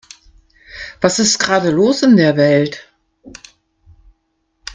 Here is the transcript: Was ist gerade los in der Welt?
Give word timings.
Was 0.99 1.19
ist 1.19 1.37
gerade 1.37 1.69
los 1.69 2.01
in 2.01 2.17
der 2.17 2.35
Welt? 2.35 2.91